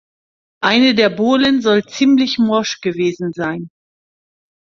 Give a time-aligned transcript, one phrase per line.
[0.63, 3.69] Eine der Bohlen soll „ziemlich morsch“ gewesen sein.